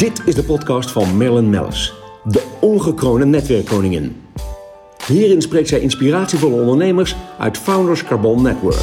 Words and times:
Dit 0.00 0.26
is 0.26 0.34
de 0.34 0.44
podcast 0.44 0.90
van 0.90 1.16
Marilyn 1.16 1.50
Mellis, 1.50 1.92
de 2.24 2.56
ongekroonde 2.60 3.24
netwerkkoningin. 3.24 4.22
Hierin 5.06 5.42
spreekt 5.42 5.68
zij 5.68 5.80
inspiratievolle 5.80 6.60
ondernemers 6.60 7.16
uit 7.38 7.58
Founders 7.58 8.04
Carbon 8.04 8.42
Network. 8.42 8.80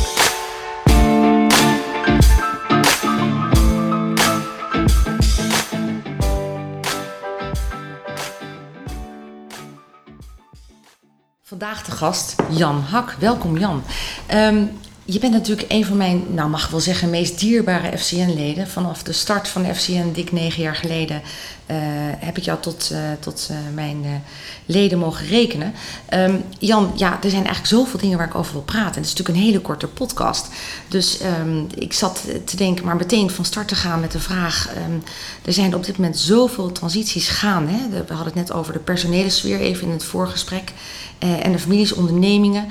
Vandaag 11.41 11.84
de 11.84 11.91
gast 11.91 12.36
Jan 12.49 12.79
Hak. 12.79 13.11
Welkom 13.11 13.57
Jan. 13.57 13.84
Ehm, 14.27 14.65
je 15.10 15.20
bent 15.20 15.34
natuurlijk 15.34 15.71
een 15.71 15.86
van 15.86 15.98
mijn, 15.98 16.24
nou 16.30 16.50
mag 16.50 16.64
ik 16.64 16.70
wel 16.70 16.80
zeggen, 16.80 17.10
meest 17.10 17.39
dierbare 17.39 17.98
FCN-leden. 17.98 18.68
Vanaf 18.68 19.04
de 19.04 19.14
start 19.14 19.48
van 19.48 19.64
de 19.64 19.75
FCN, 19.75 20.11
dik 20.14 20.32
negen 20.32 20.61
jaar 20.61 20.75
geleden, 20.75 21.15
uh, 21.15 21.75
heb 22.18 22.38
ik 22.38 22.43
jou 22.43 22.60
tot, 22.61 22.89
uh, 22.92 23.00
tot 23.20 23.48
uh, 23.51 23.57
mijn 23.74 24.24
leden 24.65 25.00
mogen 25.00 25.28
rekenen. 25.28 25.74
Um, 26.14 26.43
Jan, 26.60 26.92
ja, 26.96 27.12
er 27.24 27.29
zijn 27.29 27.46
eigenlijk 27.46 27.65
zoveel 27.65 28.00
dingen 28.00 28.18
waar 28.18 28.28
ik 28.28 28.36
over 28.36 28.54
wil 28.54 28.62
praten. 28.62 28.96
En 28.96 29.01
het 29.01 29.06
is 29.06 29.14
natuurlijk 29.14 29.38
een 29.38 29.46
hele 29.46 29.62
korte 29.62 29.88
podcast. 29.88 30.48
Dus 30.88 31.20
um, 31.42 31.68
ik 31.76 31.93
zat 31.93 32.23
te 32.45 32.56
denken, 32.56 32.86
maar 32.86 32.95
meteen 32.95 33.30
van 33.30 33.45
start 33.45 33.67
te 33.67 33.76
gaan 33.76 34.00
met 34.00 34.12
de 34.12 34.20
vraag. 34.20 34.70
Um, 34.88 35.03
er 35.45 35.53
zijn 35.53 35.76
op 35.76 35.86
dit 35.86 35.98
moment 35.98 36.17
zoveel 36.17 36.72
transities 36.72 37.30
gaan. 37.30 37.67
Hè? 37.67 37.89
We 37.89 38.14
hadden 38.14 38.26
het 38.26 38.36
net 38.36 38.52
over 38.52 38.73
de 38.73 38.80
personele 38.80 39.30
sfeer 39.30 39.59
even 39.59 39.88
in 39.88 39.94
het 39.94 40.03
voorgesprek. 40.03 40.72
en 41.20 41.52
de 41.52 41.59
families, 41.59 41.94
ondernemingen. 41.94 42.67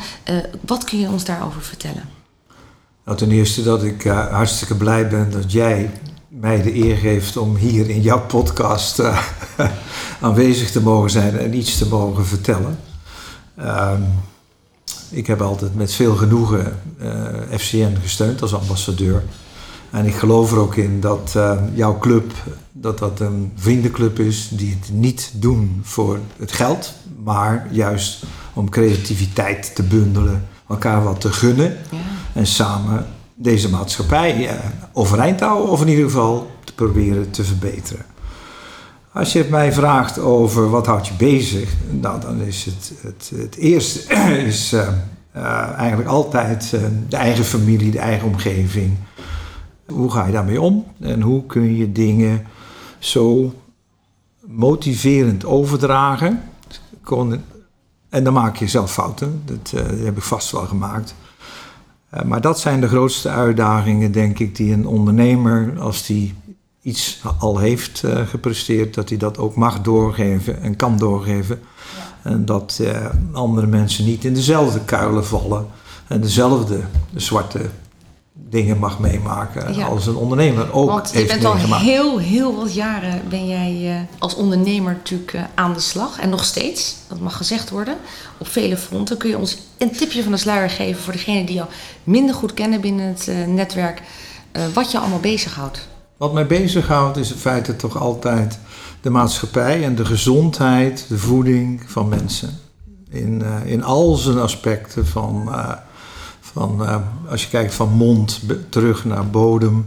wat 0.60 0.84
kun 0.84 1.00
je 1.00 1.08
ons 1.08 1.24
daarover 1.24 1.62
vertellen? 1.62 2.24
Nou, 3.06 3.18
ten 3.18 3.30
eerste 3.30 3.62
dat 3.62 3.82
ik 3.82 4.04
uh, 4.04 4.26
hartstikke 4.26 4.74
blij 4.74 5.08
ben 5.08 5.30
dat 5.30 5.52
jij 5.52 5.90
mij 6.28 6.62
de 6.62 6.74
eer 6.74 6.96
geeft 6.96 7.36
om 7.36 7.56
hier 7.56 7.90
in 7.90 8.00
jouw 8.00 8.20
podcast 8.20 9.00
uh, 9.00 9.22
aanwezig 10.20 10.70
te 10.70 10.82
mogen 10.82 11.10
zijn 11.10 11.38
en 11.38 11.54
iets 11.54 11.78
te 11.78 11.88
mogen 11.88 12.26
vertellen. 12.26 12.78
Um, 13.60 14.04
ik 15.10 15.26
heb 15.26 15.40
altijd 15.40 15.74
met 15.74 15.92
veel 15.92 16.16
genoegen 16.16 16.78
uh, 17.02 17.58
FCN 17.58 17.96
gesteund 18.02 18.42
als 18.42 18.54
ambassadeur. 18.54 19.22
En 19.90 20.06
ik 20.06 20.14
geloof 20.14 20.52
er 20.52 20.58
ook 20.58 20.76
in 20.76 21.00
dat 21.00 21.36
jouw 21.74 21.98
club 21.98 22.32
dat 22.72 22.98
dat 22.98 23.20
een 23.20 23.52
vriendenclub 23.56 24.18
is 24.18 24.48
die 24.48 24.76
het 24.80 24.90
niet 24.92 25.30
doen 25.34 25.80
voor 25.82 26.18
het 26.38 26.52
geld, 26.52 26.92
maar 27.24 27.68
juist 27.70 28.24
om 28.52 28.70
creativiteit 28.70 29.74
te 29.74 29.82
bundelen, 29.82 30.46
elkaar 30.68 31.04
wat 31.04 31.20
te 31.20 31.32
gunnen. 31.32 31.76
Ja 31.90 32.25
en 32.36 32.46
samen 32.46 33.06
deze 33.34 33.70
maatschappij 33.70 34.48
eh, 34.48 34.54
overeind 34.92 35.40
houden 35.40 35.70
of 35.70 35.80
in 35.80 35.88
ieder 35.88 36.04
geval 36.04 36.50
te 36.64 36.74
proberen 36.74 37.30
te 37.30 37.44
verbeteren. 37.44 38.04
Als 39.12 39.32
je 39.32 39.46
mij 39.50 39.72
vraagt 39.72 40.18
over 40.18 40.70
wat 40.70 40.86
houdt 40.86 41.06
je 41.06 41.14
bezig, 41.14 41.74
nou, 41.90 42.20
dan 42.20 42.40
is 42.40 42.64
het, 42.64 42.92
het, 43.00 43.30
het 43.34 43.56
eerste 43.56 44.14
is, 44.46 44.72
uh, 44.72 44.88
uh, 45.36 45.70
eigenlijk 45.76 46.08
altijd 46.08 46.72
uh, 46.74 46.80
de 47.08 47.16
eigen 47.16 47.44
familie, 47.44 47.90
de 47.90 47.98
eigen 47.98 48.28
omgeving. 48.28 48.96
Hoe 49.86 50.10
ga 50.10 50.26
je 50.26 50.32
daarmee 50.32 50.60
om 50.60 50.84
en 51.00 51.20
hoe 51.20 51.46
kun 51.46 51.76
je 51.76 51.92
dingen 51.92 52.46
zo 52.98 53.54
motiverend 54.46 55.44
overdragen? 55.44 56.42
En 58.08 58.24
dan 58.24 58.32
maak 58.32 58.56
je 58.56 58.68
zelf 58.68 58.92
fouten, 58.92 59.42
dat 59.44 59.72
heb 60.04 60.16
ik 60.16 60.22
vast 60.22 60.50
wel 60.50 60.66
gemaakt. 60.66 61.14
Uh, 62.14 62.22
maar 62.22 62.40
dat 62.40 62.60
zijn 62.60 62.80
de 62.80 62.88
grootste 62.88 63.28
uitdagingen, 63.28 64.12
denk 64.12 64.38
ik, 64.38 64.56
die 64.56 64.72
een 64.72 64.86
ondernemer, 64.86 65.80
als 65.80 66.06
die 66.06 66.34
iets 66.82 67.22
al 67.38 67.58
heeft 67.58 68.02
uh, 68.04 68.26
gepresteerd, 68.26 68.94
dat 68.94 69.08
hij 69.08 69.18
dat 69.18 69.38
ook 69.38 69.54
mag 69.56 69.80
doorgeven 69.80 70.62
en 70.62 70.76
kan 70.76 70.98
doorgeven. 70.98 71.60
En 72.22 72.44
dat 72.44 72.78
uh, 72.82 73.06
andere 73.32 73.66
mensen 73.66 74.04
niet 74.04 74.24
in 74.24 74.34
dezelfde 74.34 74.80
kuilen 74.84 75.26
vallen 75.26 75.66
en 76.06 76.20
dezelfde 76.20 76.80
zwarte 77.14 77.60
dingen 78.48 78.78
mag 78.78 78.98
meemaken 78.98 79.74
ja. 79.74 79.86
als 79.86 80.06
een 80.06 80.16
ondernemer 80.16 80.72
ook 80.72 80.88
Want 80.88 81.10
je 81.10 81.16
heeft 81.16 81.28
bent 81.28 81.42
meegemaakt. 81.42 81.82
al 81.82 81.88
heel, 81.88 82.18
heel 82.18 82.56
wat 82.56 82.74
jaren 82.74 83.22
ben 83.28 83.46
jij 83.46 83.80
uh, 83.82 84.00
als 84.18 84.34
ondernemer 84.34 84.92
natuurlijk 84.92 85.32
uh, 85.32 85.42
aan 85.54 85.72
de 85.72 85.80
slag. 85.80 86.18
En 86.18 86.28
nog 86.28 86.44
steeds, 86.44 86.96
dat 87.08 87.20
mag 87.20 87.36
gezegd 87.36 87.70
worden. 87.70 87.96
Op 88.38 88.48
vele 88.48 88.76
fronten 88.76 89.16
kun 89.16 89.30
je 89.30 89.38
ons 89.38 89.58
een 89.78 89.90
tipje 89.90 90.22
van 90.22 90.32
de 90.32 90.38
sluier 90.38 90.70
geven 90.70 91.02
voor 91.02 91.12
degenen 91.12 91.46
die 91.46 91.54
jou 91.54 91.68
minder 92.04 92.34
goed 92.34 92.54
kennen 92.54 92.80
binnen 92.80 93.06
het 93.06 93.26
uh, 93.28 93.46
netwerk. 93.46 94.02
wat 94.74 94.90
je 94.90 94.98
allemaal 94.98 95.20
bezighoudt. 95.20 95.88
Wat 96.16 96.32
mij 96.32 96.46
bezighoudt 96.46 97.16
is 97.16 97.30
in 97.30 97.38
feite 97.38 97.76
toch 97.76 97.98
altijd 97.98 98.58
de 99.00 99.10
maatschappij 99.10 99.84
en 99.84 99.94
de 99.94 100.04
gezondheid, 100.04 101.04
de 101.08 101.18
voeding 101.18 101.82
van 101.86 102.08
mensen. 102.08 102.58
In, 103.10 103.42
in 103.64 103.84
al 103.84 104.14
zijn 104.14 104.38
aspecten 104.38 105.06
van 105.06 105.48
uh, 106.56 106.96
als 107.30 107.42
je 107.42 107.48
kijkt 107.48 107.74
van 107.74 107.92
mond 107.92 108.40
terug 108.68 109.04
naar 109.04 109.30
bodem. 109.30 109.86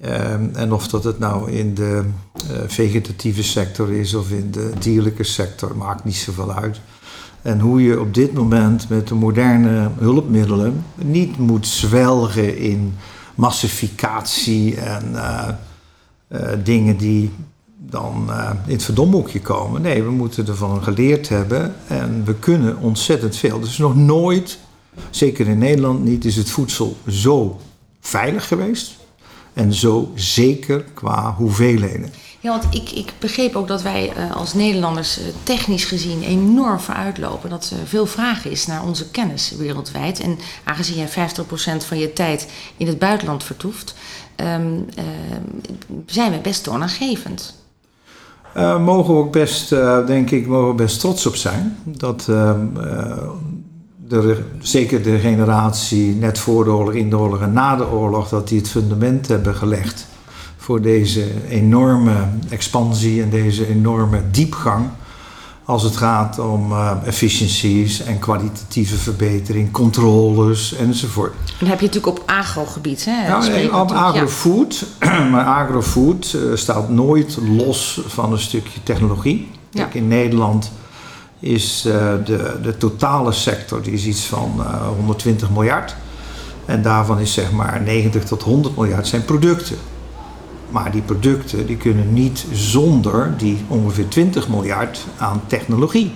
Uh, 0.00 0.32
en 0.56 0.72
of 0.72 0.88
dat 0.88 1.04
het 1.04 1.18
nou 1.18 1.50
in 1.50 1.74
de 1.74 2.04
uh, 2.50 2.56
vegetatieve 2.66 3.42
sector 3.42 3.92
is 3.92 4.14
of 4.14 4.30
in 4.30 4.50
de 4.50 4.72
dierlijke 4.78 5.24
sector, 5.24 5.76
maakt 5.76 6.04
niet 6.04 6.16
zoveel 6.16 6.52
uit. 6.52 6.80
En 7.42 7.60
hoe 7.60 7.82
je 7.82 8.00
op 8.00 8.14
dit 8.14 8.32
moment 8.32 8.88
met 8.88 9.08
de 9.08 9.14
moderne 9.14 9.90
hulpmiddelen 9.98 10.84
niet 10.94 11.38
moet 11.38 11.66
zwelgen 11.66 12.58
in 12.58 12.94
massificatie 13.34 14.76
en 14.76 15.16
dingen 16.64 16.96
die 16.96 17.30
dan 17.78 18.30
in 18.66 18.72
het 18.72 18.82
verdomhoekje 18.82 19.40
komen. 19.40 19.82
Nee, 19.82 20.02
we 20.02 20.10
moeten 20.10 20.46
ervan 20.46 20.82
geleerd 20.82 21.28
hebben 21.28 21.74
en 21.86 22.22
we 22.24 22.34
kunnen 22.34 22.78
ontzettend 22.78 23.36
veel. 23.36 23.60
Dus 23.60 23.78
nog 23.78 23.96
nooit 23.96 24.58
zeker 25.10 25.48
in 25.48 25.58
Nederland 25.58 26.04
niet, 26.04 26.24
is 26.24 26.36
het 26.36 26.50
voedsel 26.50 26.96
zo 27.08 27.60
veilig 28.00 28.48
geweest 28.48 28.96
en 29.52 29.74
zo 29.74 30.12
zeker 30.14 30.84
qua 30.94 31.34
hoeveelheden. 31.34 32.12
Ja, 32.40 32.50
want 32.50 32.74
ik, 32.74 32.90
ik 32.90 33.12
begreep 33.18 33.56
ook 33.56 33.68
dat 33.68 33.82
wij 33.82 34.12
uh, 34.16 34.36
als 34.36 34.54
Nederlanders 34.54 35.18
uh, 35.18 35.24
technisch 35.42 35.84
gezien 35.84 36.22
enorm 36.22 36.78
vooruitlopen. 36.78 37.50
Dat 37.50 37.72
er 37.80 37.86
veel 37.86 38.06
vraag 38.06 38.44
is 38.44 38.66
naar 38.66 38.84
onze 38.84 39.10
kennis 39.10 39.54
wereldwijd. 39.58 40.20
En 40.20 40.38
aangezien 40.64 40.96
jij 40.96 41.08
50% 41.08 41.86
van 41.86 41.98
je 41.98 42.12
tijd 42.12 42.48
in 42.76 42.86
het 42.86 42.98
buitenland 42.98 43.44
vertoeft, 43.44 43.94
um, 44.36 44.86
uh, 44.98 45.04
zijn 46.06 46.32
we 46.32 46.38
best 46.38 46.64
toonaangevend. 46.64 47.54
Uh, 48.56 48.84
mogen 48.84 49.14
we 49.14 49.20
ook 49.20 49.32
best, 49.32 49.72
uh, 49.72 50.06
denk 50.06 50.30
ik, 50.30 50.46
mogen 50.46 50.68
we 50.68 50.74
best 50.74 51.00
trots 51.00 51.26
op 51.26 51.36
zijn. 51.36 51.78
Dat 51.84 52.26
uh, 52.30 52.52
de, 54.08 54.42
zeker 54.60 55.02
de 55.02 55.18
generatie 55.18 56.14
net 56.14 56.38
voor 56.38 56.64
de 56.64 56.70
oorlog, 56.70 56.94
in 56.94 57.10
de 57.10 57.18
oorlog 57.18 57.40
en 57.40 57.52
na 57.52 57.76
de 57.76 57.90
oorlog, 57.90 58.28
dat 58.28 58.48
die 58.48 58.58
het 58.58 58.68
fundament 58.68 59.28
hebben 59.28 59.54
gelegd 59.54 60.06
voor 60.56 60.80
deze 60.80 61.24
enorme 61.48 62.28
expansie 62.48 63.22
en 63.22 63.30
deze 63.30 63.68
enorme 63.68 64.22
diepgang. 64.30 64.86
Als 65.64 65.82
het 65.82 65.96
gaat 65.96 66.38
om 66.38 66.72
uh, 66.72 66.92
efficiënties 67.04 68.02
en 68.02 68.18
kwalitatieve 68.18 68.96
verbetering, 68.96 69.70
controles 69.70 70.74
enzovoort. 70.74 71.32
Dan 71.58 71.68
heb 71.68 71.80
je 71.80 71.86
natuurlijk 71.86 72.18
op 72.18 72.22
agrogebied. 72.26 73.04
Hè? 73.04 73.26
Ja, 73.26 73.38
nee, 73.46 73.76
op 73.76 73.90
agrofood. 73.90 74.86
Ja. 75.00 75.24
maar 75.32 75.44
agrofood 75.44 76.36
uh, 76.36 76.56
staat 76.56 76.88
nooit 76.88 77.38
los 77.56 78.00
van 78.06 78.32
een 78.32 78.38
stukje 78.38 78.82
technologie. 78.82 79.48
Ja. 79.70 79.82
Kijk, 79.82 79.94
in 79.94 80.08
Nederland 80.08 80.70
is 81.40 81.84
uh, 81.86 81.92
de, 82.24 82.56
de 82.62 82.76
totale 82.76 83.32
sector 83.32 83.82
die 83.82 83.92
is 83.92 84.06
iets 84.06 84.24
van 84.24 84.54
uh, 84.58 84.86
120 84.96 85.50
miljard. 85.50 85.96
En 86.64 86.82
daarvan 86.82 87.18
is 87.18 87.32
zeg 87.32 87.52
maar 87.52 87.82
90 87.84 88.24
tot 88.24 88.42
100 88.42 88.76
miljard 88.76 89.06
zijn 89.06 89.24
producten. 89.24 89.76
Maar 90.70 90.90
die 90.90 91.02
producten 91.02 91.66
die 91.66 91.76
kunnen 91.76 92.12
niet 92.12 92.46
zonder 92.52 93.34
die 93.36 93.64
ongeveer 93.68 94.08
20 94.08 94.48
miljard 94.48 95.06
aan 95.18 95.42
technologie, 95.46 96.12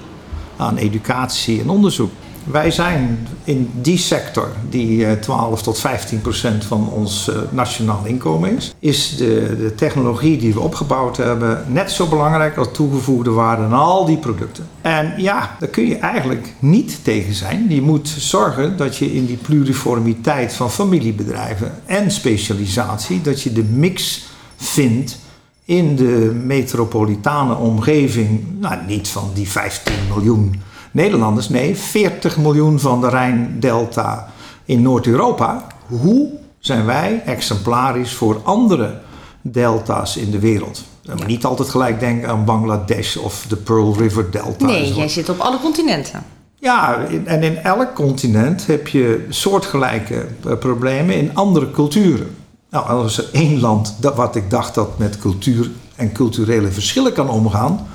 aan 0.57 0.77
educatie 0.77 1.61
en 1.61 1.71
onderzoek. 1.71 2.11
Wij 2.45 2.71
zijn 2.71 3.27
in 3.45 3.71
die 3.75 3.99
sector, 3.99 4.49
die 4.69 5.19
12 5.19 5.59
eh, 5.59 5.65
tot 5.65 5.79
15 5.79 6.21
procent 6.21 6.65
van 6.65 6.89
ons 6.89 7.29
uh, 7.29 7.37
nationaal 7.51 8.05
inkomen 8.05 8.57
is, 8.57 8.75
is 8.79 9.17
de, 9.17 9.57
de 9.59 9.75
technologie 9.75 10.39
die 10.39 10.55
we 10.55 10.61
opgebouwd 10.61 11.17
hebben 11.17 11.65
net 11.69 11.91
zo 11.91 12.07
belangrijk 12.07 12.57
als 12.57 12.69
toegevoegde 12.73 13.31
waarde 13.31 13.63
aan 13.63 13.73
al 13.73 14.05
die 14.05 14.17
producten. 14.17 14.69
En 14.81 15.15
ja, 15.17 15.57
daar 15.59 15.69
kun 15.69 15.87
je 15.87 15.97
eigenlijk 15.97 16.55
niet 16.59 17.05
tegen 17.05 17.35
zijn. 17.35 17.67
Je 17.69 17.83
moet 17.83 18.09
zorgen 18.09 18.77
dat 18.77 18.97
je 18.97 19.15
in 19.15 19.27
die 19.27 19.37
pluriformiteit 19.37 20.53
van 20.53 20.71
familiebedrijven 20.71 21.73
en 21.87 22.11
specialisatie, 22.11 23.21
dat 23.21 23.43
je 23.43 23.53
de 23.53 23.65
mix 23.65 24.25
vindt 24.57 25.19
in 25.65 25.97
de 25.97 26.41
metropolitane 26.45 27.57
omgeving, 27.57 28.45
nou 28.59 28.77
niet 28.87 29.09
van 29.09 29.31
die 29.35 29.49
15 29.49 29.95
miljoen 30.09 30.55
Nederlanders, 30.93 31.49
nee, 31.49 31.77
40 31.77 32.37
miljoen 32.37 32.81
van 32.81 33.01
de 33.01 33.09
Rijndelta 33.09 34.29
in 34.65 34.83
Noord-Europa. 34.83 35.67
Hoe 35.87 36.31
zijn 36.59 36.85
wij 36.85 37.23
exemplarisch 37.25 38.15
voor 38.15 38.41
andere 38.43 39.01
delta's 39.43 40.17
in 40.17 40.31
de 40.31 40.39
wereld. 40.39 40.85
Maar 41.07 41.27
niet 41.27 41.45
altijd 41.45 41.69
gelijk 41.69 42.01
denken 42.01 42.29
aan 42.29 42.45
Bangladesh 42.45 43.17
of 43.17 43.45
de 43.49 43.57
Pearl 43.57 43.97
River 43.99 44.31
Delta. 44.31 44.67
Nee, 44.67 44.95
jij 44.95 45.09
zit 45.09 45.29
op 45.29 45.39
alle 45.39 45.61
continenten. 45.61 46.23
Ja, 46.59 47.07
en 47.25 47.43
in 47.43 47.57
elk 47.57 47.95
continent 47.95 48.67
heb 48.67 48.89
je 48.89 49.27
soortgelijke 49.29 50.27
eh, 50.47 50.59
problemen 50.59 51.17
in 51.17 51.35
andere 51.35 51.71
culturen. 51.71 52.37
Nou, 52.71 52.87
als 52.87 53.19
er 53.19 53.29
één 53.33 53.61
land, 53.61 53.97
dat, 54.01 54.15
wat 54.15 54.37
ik 54.37 54.51
dacht 54.51 54.75
dat 54.75 54.99
met 54.99 55.19
cultuur 55.19 55.71
en 55.97 56.13
culturele 56.13 56.69
verschillen 56.69 57.13
kan 57.13 57.29
omgaan, 57.29 57.87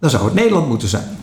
dan 0.00 0.10
zou 0.10 0.24
het 0.24 0.34
Nederland 0.34 0.68
moeten 0.68 0.88
zijn. 0.88 1.18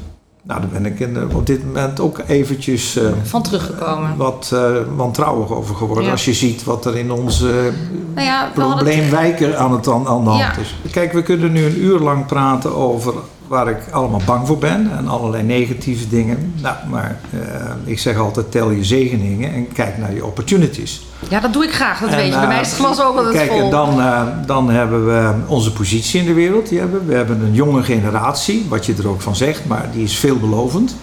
Nou, 0.50 0.62
daar 0.62 0.70
ben 0.70 0.86
ik 0.86 1.00
in, 1.00 1.18
eh, 1.18 1.36
op 1.36 1.46
dit 1.46 1.66
moment 1.66 2.00
ook 2.00 2.22
eventjes 2.28 2.96
eh, 2.96 3.04
Van 3.24 3.42
teruggekomen. 3.44 4.18
wat 4.18 4.52
eh, 4.54 4.62
wantrouwig 4.96 5.52
over 5.52 5.76
geworden. 5.76 6.04
Ja. 6.06 6.12
Als 6.12 6.26
je 6.26 6.34
ziet 6.34 6.64
wat 6.64 6.86
er 6.86 6.98
in 6.98 7.12
onze 7.12 7.72
Nou 8.14 8.26
ja, 8.28 8.50
probleemwijken 8.54 9.60
aan, 9.60 9.72
het, 9.72 9.88
aan, 9.88 10.08
aan 10.08 10.24
de 10.24 10.30
hand 10.30 10.42
Ja. 10.42 10.58
is. 10.62 10.92
Kijk, 10.92 11.14
we 11.14 11.22
kunnen 11.24 11.52
nu 11.52 11.66
een 11.66 11.84
uur 11.84 12.00
lang 12.00 12.26
praten 12.26 12.76
over 12.76 13.14
waar 13.50 13.70
ik 13.70 13.78
allemaal 13.92 14.22
bang 14.26 14.48
voor 14.48 14.58
ben 14.58 14.92
en 14.98 15.08
allerlei 15.08 15.44
negatieve 15.44 16.08
dingen. 16.08 16.54
Nou, 16.62 16.76
maar 16.90 17.20
eh, 17.32 17.40
ik 17.84 18.00
zeg 18.00 18.18
altijd 18.18 18.52
tel 18.52 18.72
je 18.72 18.84
zegeningen 18.84 19.54
en 19.54 19.72
kijk 19.74 19.98
naar 19.98 20.14
je 20.14 20.26
opportunities. 20.26 21.02
Ja, 21.30 21.40
dat 21.40 21.54
doe 21.54 21.64
ik 21.64 21.72
graag, 21.72 22.00
dat 22.00 22.10
En, 22.10 22.16
weet 22.16 22.26
je. 22.26 22.32
Bij 22.32 22.42
eh, 22.42 22.48
mij 22.48 22.62
is 22.62 22.70
het 22.70 22.80
glas 22.80 23.02
ook 23.02 23.16
altijd 23.18 23.36
Kijk, 23.36 23.50
vol. 23.50 23.62
en 23.62 23.70
dan, 23.70 24.00
eh, 24.00 24.22
dan 24.46 24.70
hebben 24.70 25.06
we 25.06 25.34
onze 25.48 25.74
positie 25.74 26.20
in 26.20 26.26
de 26.26 26.34
wereld. 26.34 26.70
Die 26.70 26.80
hebben. 26.80 27.06
We 27.06 27.14
hebben 27.14 27.42
een 27.42 27.54
jonge 27.54 27.84
generatie, 27.84 28.66
wat 28.70 28.86
je 28.86 28.94
er 28.98 29.08
ook 29.08 29.22
van 29.22 29.36
zegt, 29.36 29.66
maar 29.66 29.90
die 29.94 30.04
is 30.04 30.18
veelbelovend. 30.18 30.96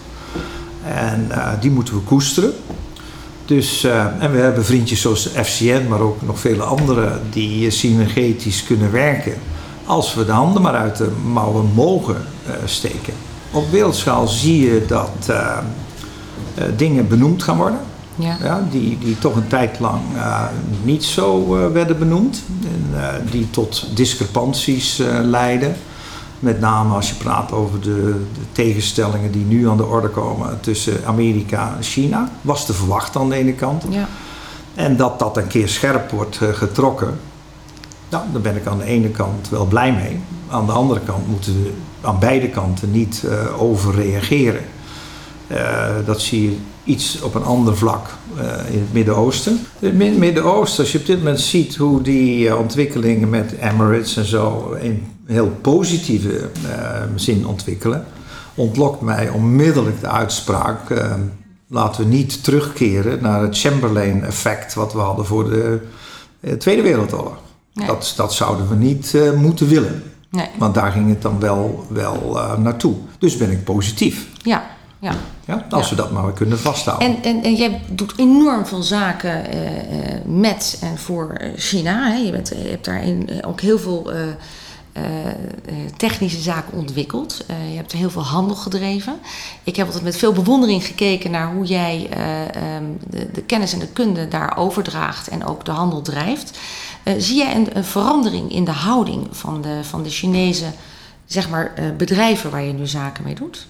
En 0.95 1.27
eh, 1.31 1.49
die 1.61 1.71
moeten 1.71 1.95
we 1.95 2.01
koesteren. 2.01 2.53
Dus, 3.45 3.85
eh, 3.85 4.05
en 4.19 4.33
we 4.33 4.39
hebben 4.39 4.65
vriendjes 4.65 5.01
zoals 5.01 5.29
FCN, 5.43 5.87
maar 5.89 6.01
ook 6.01 6.23
nog 6.23 6.41
vele 6.41 6.63
anderen 6.63 7.21
die 7.31 7.67
eh, 7.67 7.73
synergetisch 7.73 8.65
kunnen 8.65 8.93
werken. 8.93 9.35
Als 9.87 10.15
we 10.15 10.25
de 10.25 10.33
handen 10.33 10.63
maar 10.63 10.75
uit 10.75 10.97
de 10.97 11.11
mouwen 11.33 11.71
mogen 11.75 12.17
eh, 12.47 12.53
steken. 12.65 13.15
Op 13.51 13.71
wereldschaal 13.71 14.27
zie 14.27 14.73
je 14.73 14.85
dat 14.87 15.11
eh, 15.27 15.59
eh, 16.55 16.65
dingen 16.77 17.09
benoemd 17.09 17.43
gaan 17.43 17.57
worden. 17.57 17.81
Ja. 18.15 18.37
Ja, 18.43 18.67
die, 18.71 18.99
die 18.99 19.19
toch 19.19 19.37
een 19.37 19.47
tijd 19.47 19.81
lang 19.81 20.01
niet 20.83 21.05
zo 21.05 21.49
werden 21.73 21.99
benoemd. 21.99 22.43
En 22.95 23.29
die 23.31 23.51
tot 23.51 23.87
discrepanties 23.95 25.03
leiden. 25.23 25.77
Met 26.39 26.61
name 26.61 26.95
als 26.95 27.09
je 27.09 27.15
praat 27.15 27.53
over 27.53 27.81
de, 27.81 28.25
de 28.35 28.41
tegenstellingen 28.53 29.33
die 29.33 29.45
nu 29.45 29.69
aan 29.69 29.77
de 29.77 29.85
orde 29.85 30.09
komen 30.09 30.61
tussen 30.61 31.07
Amerika 31.07 31.75
en 31.77 31.83
China. 31.83 32.31
Was 32.41 32.67
te 32.67 32.73
verwachten 32.73 33.21
aan 33.21 33.29
de 33.29 33.35
ene 33.35 33.53
kant. 33.53 33.85
Ja. 33.89 34.09
En 34.75 34.97
dat 34.97 35.19
dat 35.19 35.37
een 35.37 35.47
keer 35.47 35.69
scherp 35.69 36.11
wordt 36.11 36.41
getrokken. 36.53 37.19
Nou, 38.11 38.25
daar 38.33 38.43
ben 38.43 38.57
ik 38.57 38.67
aan 38.67 38.79
de 38.79 38.85
ene 38.85 39.09
kant 39.09 39.49
wel 39.49 39.67
blij 39.67 39.93
mee. 39.93 40.19
Aan 40.49 40.67
de 40.67 40.73
andere 40.73 41.01
kant 41.01 41.29
moeten 41.29 41.63
we 41.63 41.73
aan 42.01 42.19
beide 42.19 42.49
kanten 42.49 42.91
niet 42.91 43.25
overreageren. 43.59 44.63
Eh, 45.47 45.89
dat 46.07 46.21
zie 46.21 46.43
je 46.51 46.57
iets 46.85 47.21
op 47.21 47.35
een 47.35 47.45
ander 47.45 47.77
vlak 47.77 48.07
eh, 48.37 48.45
in 48.75 48.79
het 48.81 48.93
Midden-Oosten. 48.93 49.61
Het 49.79 49.95
Mid- 49.95 50.19
Midden-Oosten, 50.19 50.83
als 50.83 50.93
je 50.93 50.99
op 50.99 51.07
dit 51.07 51.17
moment 51.19 51.41
ziet 51.41 51.77
hoe 51.77 52.03
die 52.03 52.57
ontwikkelingen 52.57 53.31
met 53.31 53.53
Emirates 53.61 54.17
en 54.17 54.25
zo 54.25 54.73
in 54.81 55.07
heel 55.27 55.51
positieve 55.61 56.51
zin 57.15 57.47
ontwikkelen, 57.47 58.05
ontlokt 58.55 59.01
mij 59.01 59.29
onmiddellijk 59.29 60.01
de 60.01 60.09
uitspraak. 60.09 60.81
laten 61.69 62.03
we 62.03 62.09
niet 62.09 62.45
terugkeren 62.45 63.23
naar 63.23 63.43
het 63.43 63.59
Chamberlain-effect 63.59 64.75
wat 64.75 64.93
we 64.93 64.99
hadden 64.99 65.27
voor 65.27 65.51
de 65.51 65.81
Tweede 66.59 66.83
Wereldoorlog. 66.83 67.46
Nee. 67.77 67.87
Dat, 67.87 68.13
dat 68.17 68.35
zouden 68.35 68.69
we 68.69 68.75
niet 68.75 69.15
eh, 69.15 69.33
moeten 69.33 69.69
willen. 69.69 70.03
Nee. 70.31 70.47
Want 70.59 70.75
daar 70.75 70.93
ging 70.93 71.09
het 71.09 71.23
dan 71.23 71.41
wel, 71.41 71.87
wel 71.89 72.39
eh, 72.39 72.57
naartoe. 72.59 72.95
Dus 73.19 73.37
ben 73.37 73.51
ik 73.51 73.65
positief. 73.65 74.27
Ja. 74.43 74.67
Ja. 74.99 75.13
Ja, 75.45 75.67
als 75.71 75.85
Ja. 75.85 75.91
we 75.91 75.97
dat 76.03 76.11
maar 76.11 76.33
kunnen 76.33 76.59
vasthouden. 76.59 77.09
En, 77.09 77.23
en, 77.23 77.43
en 77.43 77.55
jij 77.55 77.81
doet 77.91 78.13
enorm 78.17 78.67
veel 78.67 78.83
zaken 78.83 79.51
eh, 79.51 79.61
met 80.25 80.79
en 80.83 80.99
voor 80.99 81.41
China. 81.57 82.11
Hè? 82.11 82.17
Je, 82.17 82.31
bent, 82.31 82.49
je 82.49 82.69
hebt 82.69 82.85
daarin 82.85 83.31
ook 83.47 83.61
heel 83.61 83.79
veel 83.79 84.13
technische 85.97 86.41
zaken 86.41 86.79
ontwikkeld. 86.79 87.45
Eh, 87.47 87.71
je 87.71 87.77
hebt 87.77 87.93
heel 87.93 88.11
veel 88.11 88.23
handel 88.23 88.57
gedreven. 88.57 89.19
Ik 89.65 89.77
heb 89.77 89.87
altijd 89.87 90.05
met 90.05 90.17
veel 90.17 90.33
bewondering 90.33 90.85
gekeken 90.85 91.31
naar 91.31 91.53
hoe 91.53 91.65
jij 91.65 92.09
eh, 92.11 92.43
ehm, 92.43 92.85
de, 93.11 93.31
de 93.33 93.43
kennis 93.43 93.73
en 93.73 93.79
de 93.79 93.89
kunde 93.89 94.29
daar 94.29 94.57
overdraagt 94.57 95.29
en 95.29 95.45
ook 95.45 95.65
de 95.65 95.71
handel 95.71 96.03
drijft. 96.03 96.59
Eh, 97.03 97.15
zie 97.19 97.37
jij 97.37 97.67
een, 97.73 97.85
verandering 97.85 98.53
in 98.53 98.65
de 98.65 98.71
houding 98.71 99.27
van 99.31 99.63
de, 99.63 99.79
van 99.83 100.03
de 100.03 100.11
Chinese 100.11 100.67
zeg 101.25 101.51
maar, 101.51 101.73
eh, 101.75 101.85
bedrijven 101.97 102.51
waar 102.51 102.63
je 102.63 102.73
nu 102.73 102.87
zaken 102.87 103.25
mee 103.25 103.35
doet? 103.35 103.67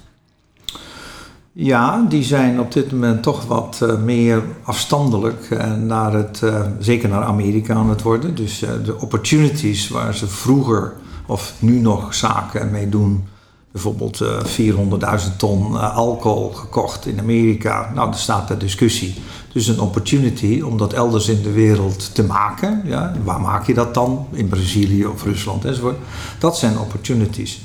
Ja, 1.59 2.07
die 2.09 2.23
zijn 2.23 2.61
op 2.61 2.73
dit 2.73 2.93
moment 2.93 3.23
toch 3.23 3.47
wat 3.47 3.79
eh, 3.83 3.99
meer 3.99 4.43
afstandelijk 4.63 5.51
eh, 5.51 5.75
naar 5.75 6.13
het, 6.13 6.43
eh, 6.43 6.61
zeker 6.79 7.09
naar 7.09 7.23
Amerika 7.23 7.75
aan 7.75 7.89
het 7.89 8.03
worden. 8.03 8.35
Dus 8.35 8.63
eh, 8.63 8.71
de 8.85 9.01
opportunities 9.01 9.89
waar 9.89 10.15
ze 10.15 10.27
vroeger 10.27 10.93
of 11.27 11.55
nu 11.59 11.81
nog 11.81 12.15
zaken 12.15 12.71
mee 12.71 12.89
doen, 12.89 13.25
bijvoorbeeld 13.73 14.21
eh 14.21 14.45
400.000 14.45 15.37
ton 15.37 15.75
eh, 15.77 15.97
alcohol 15.97 16.51
gekocht 16.53 17.07
in 17.07 17.19
Amerika, 17.21 17.91
nou, 17.95 18.11
daar 18.11 18.19
staat 18.21 18.47
ter 18.47 18.59
discussie. 18.59 19.15
Dus 19.53 19.67
een 19.67 19.81
opportunity 19.81 20.61
om 20.65 20.77
dat 20.79 20.93
elders 20.93 21.29
in 21.29 21.43
de 21.43 21.53
wereld 21.53 22.15
te 22.15 22.25
maken. 22.25 22.83
Ja, 22.85 23.13
waar 23.25 23.41
maak 23.41 23.67
je 23.67 23.75
dat 23.75 23.95
dan? 23.95 24.27
In 24.33 24.49
Brazilië 24.49 25.07
of 25.07 25.25
Rusland 25.25 25.65
enzovoort. 25.65 25.97
Dat 26.39 26.59
zijn 26.59 26.79
opportunities. 26.79 27.61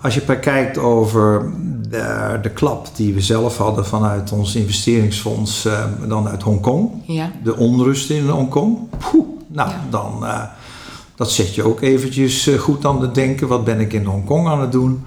Als 0.00 0.14
je 0.14 0.38
kijkt 0.38 0.78
over 0.78 1.52
de, 1.88 2.38
de 2.42 2.50
klap 2.50 2.88
die 2.96 3.14
we 3.14 3.20
zelf 3.20 3.56
hadden 3.56 3.86
vanuit 3.86 4.32
ons 4.32 4.54
investeringsfonds, 4.54 5.64
eh, 5.64 5.84
dan 6.08 6.28
uit 6.28 6.42
Hongkong, 6.42 6.90
Ja. 7.06 7.30
de 7.44 7.56
onrust 7.56 8.10
in 8.10 8.28
Hongkong, 8.28 8.78
poeh, 9.10 9.26
nou 9.46 9.68
Ja. 9.70 9.80
dan 9.90 10.26
eh, 10.26 10.42
dat 11.20 11.30
zet 11.30 11.54
je 11.54 11.62
ook 11.62 11.80
eventjes 11.80 12.46
eh, 12.46 12.58
goed 12.58 12.84
aan 12.86 13.00
het 13.00 13.14
denken. 13.14 13.48
Wat 13.48 13.64
ben 13.64 13.80
ik 13.80 13.92
in 13.92 14.04
Hongkong 14.04 14.48
aan 14.48 14.60
het 14.60 14.72
doen? 14.72 15.06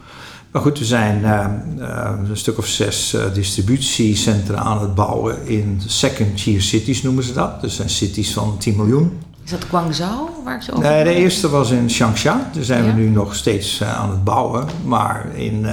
Maar 0.51 0.61
goed, 0.61 0.79
we 0.79 0.85
zijn 0.85 1.23
eh, 1.23 1.45
eh, 1.79 2.11
een 2.29 2.37
stuk 2.37 2.57
of 2.57 2.67
zes 2.67 3.17
distributiecentra 3.33 4.57
aan 4.57 4.81
het 4.81 4.95
bouwen 4.95 5.47
in 5.47 5.81
second 5.85 6.43
tier 6.43 6.61
cities 6.61 7.01
noemen 7.01 7.23
ze 7.23 7.33
dat. 7.33 7.61
Dus 7.61 7.75
zijn 7.75 7.89
cities 7.89 8.33
van 8.33 8.57
10 8.57 8.75
miljoen. 8.75 9.19
Is 9.43 9.51
dat 9.51 9.63
Guangzhou 9.69 10.29
waar 10.43 10.55
ik 10.55 10.61
je 10.61 10.71
over 10.71 10.89
Nee, 10.89 11.03
de 11.03 11.13
eerste 11.13 11.49
was 11.49 11.71
in 11.71 11.89
Changsha. 11.89 12.49
Daar 12.53 12.63
zijn 12.63 12.85
Ja. 12.85 12.93
we 12.93 12.99
nu 12.99 13.09
nog 13.09 13.35
steeds 13.35 13.83
aan 13.83 14.09
het 14.09 14.23
bouwen. 14.23 14.65
Maar 14.85 15.25
in, 15.35 15.65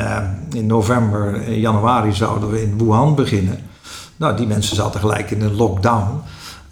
in 0.53 0.67
november, 0.67 1.53
januari 1.53 2.13
zouden 2.13 2.51
we 2.51 2.63
in 2.63 2.79
Wuhan 2.79 3.15
beginnen. 3.15 3.59
Nou, 4.17 4.37
die 4.37 4.47
mensen 4.47 4.77
zaten 4.77 5.01
gelijk 5.01 5.31
in 5.31 5.41
een 5.41 5.55
lockdown. 5.55 6.21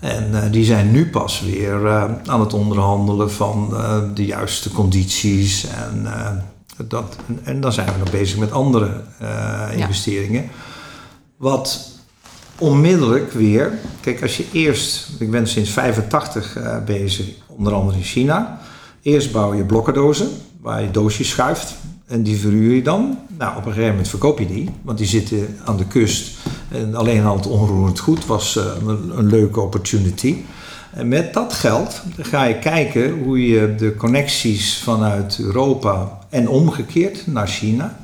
En 0.00 0.42
eh, 0.42 0.52
die 0.52 0.64
zijn 0.64 0.90
nu 0.90 1.10
pas 1.10 1.40
weer 1.40 1.86
eh, 1.86 2.04
aan 2.26 2.40
het 2.40 2.54
onderhandelen 2.54 3.32
van 3.32 3.68
eh, 3.72 3.98
de 4.14 4.24
juiste 4.24 4.70
condities. 4.72 5.66
En, 5.66 6.06
dat, 6.88 7.16
en, 7.26 7.40
en 7.44 7.60
dan 7.60 7.72
zijn 7.72 7.92
we 7.92 7.98
nog 7.98 8.10
bezig 8.10 8.38
met 8.38 8.52
andere 8.52 9.02
investeringen. 9.76 10.50
Wat 11.36 11.96
onmiddellijk 12.58 13.32
weer. 13.32 13.78
Kijk, 14.00 14.22
als 14.22 14.36
je 14.36 14.44
eerst, 14.52 15.08
ik 15.18 15.30
ben 15.30 15.46
sinds 15.46 15.70
85 15.70 16.56
eh, 16.56 16.84
bezig, 16.84 17.26
onder 17.46 17.72
andere 17.72 17.96
in 17.96 18.04
China. 18.04 18.60
Eerst 19.02 19.32
bouw 19.32 19.54
je 19.54 19.64
blokkendozen, 19.64 20.28
waar 20.60 20.82
je 20.82 20.90
doosjes 20.90 21.28
schuift. 21.28 21.74
En 22.06 22.22
die 22.22 22.36
verhuur 22.36 22.74
je 22.74 22.82
dan. 22.82 23.18
Nou, 23.38 23.56
op 23.56 23.64
een 23.64 23.72
gegeven 23.72 23.90
moment 23.90 24.08
verkoop 24.08 24.38
je 24.38 24.46
die, 24.46 24.70
want 24.82 24.98
die 24.98 25.06
zitten 25.06 25.56
aan 25.64 25.76
de 25.76 25.86
kust. 25.86 26.38
En 26.68 26.94
alleen 26.94 27.25
al 27.25 27.37
het 27.37 27.46
onroerend 27.46 27.98
goed 27.98 28.26
was 28.26 28.56
eh, 28.56 28.64
een, 28.87 29.18
een 29.18 29.26
leuke 29.26 29.60
opportunity. 29.60 30.37
En 30.90 31.08
met 31.08 31.34
dat 31.34 31.52
geld 31.52 32.02
ga 32.18 32.44
je 32.44 32.58
kijken 32.58 33.18
hoe 33.18 33.46
je 33.46 33.75
de 33.75 33.94
connecties 33.94 34.78
vanuit 34.78 35.38
Europa 35.40 36.18
en 36.28 36.48
omgekeerd 36.48 37.26
naar 37.26 37.48
China 37.48 37.96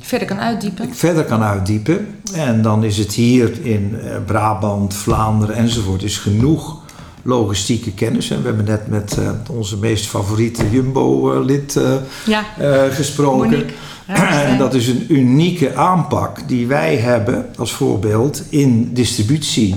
verder 0.00 0.28
kan 0.28 0.40
uitdiepen. 0.40 0.94
verder 0.94 1.24
kan 1.24 1.42
uitdiepen. 1.42 2.06
En 2.34 2.62
dan 2.62 2.84
is 2.84 2.98
het 2.98 3.12
hier 3.12 3.66
in 3.66 4.00
eh, 4.00 4.16
Brabant, 4.26 4.94
Vlaanderen 4.94 5.56
enzovoort 5.56 6.02
is 6.02 6.18
genoeg 6.18 6.81
logistieke 7.22 7.92
kennis. 7.92 8.30
En 8.30 8.40
we 8.40 8.46
hebben 8.46 8.64
net 8.64 8.86
met 8.86 9.18
eh, 9.18 9.30
onze 9.50 9.76
meest 9.76 10.06
favoriete 10.06 10.70
Jumbo-lid 10.70 11.76
eh, 11.76 11.94
Ja, 12.26 12.44
eh, 12.58 12.94
gesproken. 12.94 13.50
Monique. 13.50 13.72
En 14.46 14.58
dat 14.58 14.74
is 14.74 14.88
een 14.88 15.04
unieke 15.08 15.74
aanpak 15.74 16.48
die 16.48 16.66
wij 16.66 16.96
hebben 16.96 17.46
als 17.56 17.72
voorbeeld 17.72 18.42
in 18.48 18.94
distributie, 18.94 19.76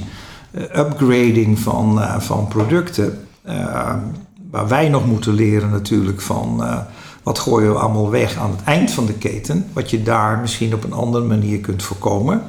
upgrading 0.75 1.59
van, 1.59 2.01
van 2.19 2.47
producten. 2.47 3.27
Waar 4.51 4.67
wij 4.67 4.89
nog 4.89 5.05
moeten 5.05 5.33
leren 5.33 5.69
natuurlijk 5.69 6.21
van 6.21 6.63
wat 7.23 7.39
gooien 7.39 7.71
we 7.71 7.79
allemaal 7.79 8.09
weg 8.09 8.37
aan 8.37 8.51
het 8.51 8.63
eind 8.63 8.91
van 8.91 9.05
de 9.05 9.13
keten. 9.13 9.65
Wat 9.73 9.89
je 9.89 10.03
daar 10.03 10.39
misschien 10.39 10.73
op 10.73 10.83
een 10.83 10.93
andere 10.93 11.25
manier 11.25 11.59
kunt 11.59 11.83
voorkomen. 11.83 12.41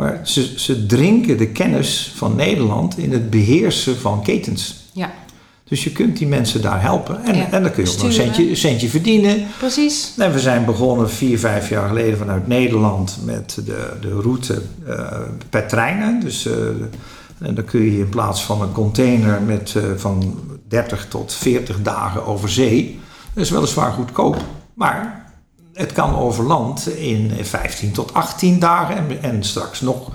Maar 0.00 0.20
ze, 0.22 0.52
ze 0.56 0.86
drinken 0.86 1.38
de 1.38 1.48
kennis 1.48 2.12
van 2.16 2.36
Nederland 2.36 2.98
in 2.98 3.12
het 3.12 3.30
beheersen 3.30 3.98
van 3.98 4.22
ketens. 4.22 4.88
Ja, 4.92 5.12
Dus 5.64 5.84
je 5.84 5.92
kunt 5.92 6.16
die 6.18 6.26
mensen 6.26 6.62
daar 6.62 6.82
helpen. 6.82 7.24
En, 7.24 7.34
Ja, 7.36 7.50
en 7.50 7.62
dan 7.62 7.72
kun 7.72 7.84
je 7.84 7.90
ook 7.90 7.96
nog 7.96 8.06
een 8.06 8.12
centje, 8.12 8.54
centje 8.54 8.88
verdienen. 8.88 9.46
Precies. 9.58 10.14
En 10.18 10.32
we 10.32 10.40
zijn 10.40 10.64
begonnen 10.64 11.10
vier, 11.10 11.38
vijf 11.38 11.68
jaar 11.68 11.88
geleden 11.88 12.18
vanuit 12.18 12.46
Nederland 12.46 13.18
met 13.24 13.58
de, 13.64 13.92
de 14.00 14.20
route 14.20 14.62
eh, 14.86 15.18
per 15.50 15.66
treinen. 15.66 16.20
Dus 16.20 16.46
eh, 16.46 16.52
en 17.38 17.54
dan 17.54 17.64
kun 17.64 17.80
je 17.80 17.98
in 17.98 18.08
plaats 18.08 18.44
van 18.44 18.62
een 18.62 18.72
container 18.72 19.42
met 19.42 19.74
eh, 19.76 19.82
van 19.96 20.40
30 20.68 21.06
tot 21.08 21.32
40 21.32 21.82
dagen 21.82 22.26
over 22.26 22.48
zee. 22.48 23.00
Dat 23.34 23.44
is 23.44 23.50
weliswaar 23.50 23.92
goedkoop, 23.92 24.36
maar 24.74 25.29
het 25.72 25.92
kan 25.92 26.16
over 26.16 26.44
land 26.44 26.88
in 26.88 27.32
15 27.40 27.92
tot 27.92 28.14
18 28.14 28.58
dagen 28.58 28.96
en, 28.96 29.22
en 29.22 29.42
straks 29.42 29.80
nog, 29.80 30.08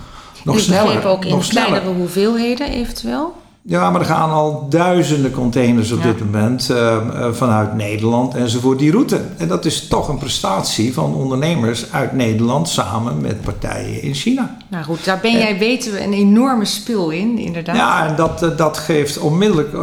nog 0.43 0.55
ik 0.55 0.61
sneller. 0.61 0.85
begreep 0.85 1.05
ook 1.05 1.25
in 1.25 1.39
kleinere 1.39 1.93
hoeveelheden 1.93 2.69
eventueel. 2.69 3.33
Ja, 3.67 3.89
maar 3.91 4.01
er 4.01 4.07
gaan 4.07 4.29
al 4.29 4.65
duizenden 4.69 5.31
containers 5.31 5.91
op 5.91 5.97
Ja. 5.99 6.03
dit 6.05 6.19
moment 6.19 6.69
eh, 6.69 6.95
eh, 6.95 7.33
vanuit 7.33 7.73
Nederland 7.75 8.35
enzovoort 8.35 8.79
die 8.79 8.91
route. 8.91 9.21
En 9.37 9.47
dat 9.47 9.65
is 9.65 9.87
toch 9.87 10.07
een 10.07 10.17
prestatie 10.17 10.93
van 10.93 11.15
ondernemers 11.15 11.91
uit 11.91 12.11
Nederland 12.13 12.69
samen 12.69 13.21
met 13.21 13.41
partijen 13.41 14.01
in 14.01 14.13
China. 14.13 14.57
Nou 14.67 14.83
goed, 14.83 15.05
daar 15.05 15.19
ben 15.21 15.31
jij, 15.31 15.57
weten 15.57 15.91
we, 15.91 16.03
een 16.03 16.13
enorme 16.13 16.65
spul 16.65 17.09
in, 17.09 17.37
inderdaad. 17.37 17.75
Ja, 17.75 18.07
en 18.07 18.15
dat, 18.15 18.43
eh, 18.43 18.57
dat 18.57 18.77
geeft 18.77 19.17
onmiddellijk, 19.17 19.73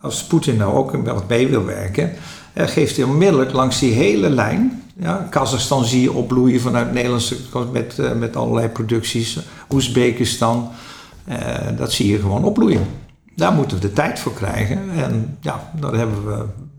als 0.00 0.24
Poetin 0.24 0.56
nou 0.56 0.74
ook 0.74 0.96
wat 1.04 1.28
mee 1.28 1.48
wil 1.48 1.64
werken, 1.64 2.12
geeft 2.56 2.96
hij 2.96 3.04
onmiddellijk 3.04 3.52
langs 3.52 3.78
die 3.78 3.92
hele 3.92 4.30
lijn. 4.30 4.82
Ja, 4.98 5.26
Kazachstan 5.30 5.84
zie 5.84 6.00
je 6.00 6.12
opbloeien 6.12 6.60
vanuit 6.60 6.92
Nederlandse 6.92 7.36
met, 7.72 7.98
eh, 7.98 8.12
met 8.12 8.36
allerlei 8.36 8.68
producties. 8.68 9.38
Oezbekistan, 9.70 10.70
eh, 11.24 11.38
dat 11.76 11.92
zie 11.92 12.10
je 12.10 12.18
gewoon 12.18 12.44
opbloeien. 12.44 12.86
Daar 13.36 13.52
moeten 13.52 13.76
we 13.76 13.86
de 13.86 13.92
tijd 13.92 14.18
voor 14.18 14.32
krijgen. 14.34 14.90
En 14.96 15.38
ja, 15.40 15.70
daar 15.80 15.94
hebben 15.94 16.26
we 16.26 16.32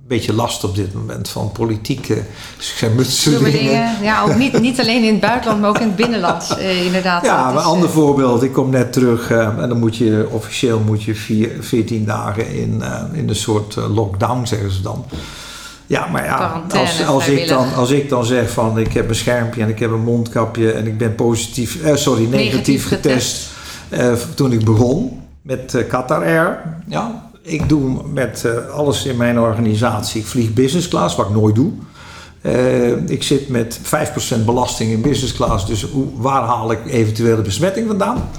een 0.07 0.13
beetje 0.17 0.33
last 0.33 0.63
op 0.63 0.75
dit 0.75 0.93
moment 0.93 1.29
van 1.29 1.51
politieke 1.51 2.23
schermutselingen. 2.57 3.91
Ja, 4.01 4.23
ook 4.23 4.35
niet, 4.35 4.59
niet 4.59 4.79
alleen 4.79 5.03
in 5.03 5.11
het 5.11 5.21
buitenland, 5.21 5.61
maar 5.61 5.69
ook 5.69 5.79
in 5.79 5.87
het 5.87 5.95
binnenland, 5.95 6.57
eh, 6.57 6.85
inderdaad. 6.85 7.25
Ja, 7.25 7.51
een 7.51 7.57
ander 7.57 7.87
eh, 7.87 7.93
voorbeeld. 7.93 8.43
Ik 8.43 8.53
kom 8.53 8.69
net 8.69 8.93
terug 8.93 9.31
eh, 9.31 9.57
en 9.57 9.69
dan 9.69 9.79
moet 9.79 9.97
je 9.97 10.27
officieel 10.31 10.79
moet 10.79 11.03
je 11.03 11.15
vier, 11.15 11.51
14 11.59 12.05
dagen 12.05 12.49
in, 12.53 12.81
eh, 12.81 13.03
in 13.13 13.29
een 13.29 13.35
soort 13.35 13.75
eh, 13.75 13.95
lockdown, 13.95 14.45
zeggen 14.45 14.71
ze 14.71 14.81
dan. 14.81 15.05
Ja, 15.87 16.07
maar 16.07 16.25
ja, 16.25 16.63
als, 16.69 17.05
als, 17.05 17.27
ik 17.27 17.47
dan, 17.47 17.73
als 17.73 17.91
ik 17.91 18.09
dan 18.09 18.25
zeg 18.25 18.49
van 18.51 18.79
ik 18.79 18.93
heb 18.93 19.09
een 19.09 19.15
schermpje 19.15 19.61
en 19.61 19.69
ik 19.69 19.79
heb 19.79 19.91
een 19.91 20.03
mondkapje 20.03 20.71
en 20.71 20.87
ik 20.87 20.97
ben 20.97 21.15
positief, 21.15 21.81
eh, 21.81 21.95
sorry, 21.95 22.23
negatief, 22.23 22.51
Negatief 22.51 22.87
getest, 22.87 23.49
eh, 23.89 24.13
toen 24.35 24.51
ik 24.51 24.65
begon 24.65 25.25
met 25.47 25.73
eh, 25.73 25.87
Qatar 25.87 26.23
Air. 26.23 26.61
Ja, 26.87 27.29
ik 27.41 27.69
doe 27.69 28.07
met 28.13 28.45
eh, 28.45 28.67
alles 28.69 29.05
in 29.05 29.17
mijn 29.17 29.39
organisatie, 29.39 30.21
ik 30.21 30.27
vlieg 30.27 30.53
business 30.53 30.87
class, 30.87 31.15
wat 31.15 31.27
ik 31.27 31.35
nooit 31.35 31.55
doe. 31.55 31.71
Eh, 32.41 33.09
ik 33.09 33.23
zit 33.23 33.49
met 33.49 33.79
5% 33.81 34.45
belasting 34.45 34.91
in 34.91 35.01
business 35.01 35.33
class, 35.33 35.65
dus 35.65 35.83
hoe, 35.83 36.05
waar 36.15 36.41
haal 36.41 36.71
ik 36.71 36.79
eventuele 36.85 37.41
besmetting 37.41 37.87
vandaan? 37.87 38.29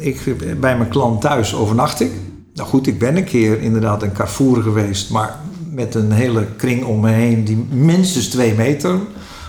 Ik, 0.00 0.36
bij 0.60 0.76
mijn 0.76 0.88
klant 0.88 1.20
thuis 1.20 1.54
overnacht 1.54 2.00
ik. 2.00 2.12
Nou 2.54 2.68
goed, 2.68 2.86
ik 2.86 2.98
ben 2.98 3.16
een 3.16 3.24
keer 3.24 3.60
inderdaad 3.60 4.02
in 4.02 4.12
Carrefour 4.12 4.62
geweest, 4.62 5.10
maar 5.10 5.38
met 5.72 5.94
een 5.94 6.12
hele 6.12 6.46
kring 6.56 6.84
om 6.84 7.00
me 7.00 7.10
heen 7.10 7.44
die 7.44 7.66
minstens 7.70 8.28
twee 8.28 8.54
meter 8.54 8.98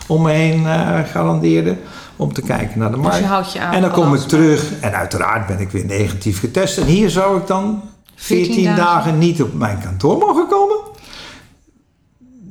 om 0.08 0.22
me 0.22 0.32
heen 0.32 0.68
eh, 0.68 1.00
garandeerde. 1.12 1.78
Om 2.16 2.34
te 2.34 2.42
kijken 2.42 2.80
naar 2.80 2.90
de 2.90 2.96
Dus 2.96 3.04
markt. 3.06 3.20
je 3.20 3.26
houdt 3.26 3.54
je 3.54 3.60
aan 3.60 3.74
en 3.74 3.82
dan 3.82 3.92
kom 3.92 4.14
ik 4.14 4.20
terug 4.20 4.80
en 4.80 4.94
uiteraard 4.94 5.48
ben 5.48 5.60
ik 5.60 5.70
weer 5.72 5.86
negatief 5.86 6.40
getest. 6.40 6.78
En 6.78 6.86
hier 6.86 7.10
zou 7.10 7.38
ik 7.38 7.48
dan 7.48 7.82
14, 8.16 8.46
14 8.46 8.64
dagen. 8.64 8.84
dagen 8.84 9.18
niet 9.18 9.42
op 9.42 9.54
mijn 9.54 9.80
kantoor 9.84 10.18
mogen 10.18 10.48
komen. 10.48 10.73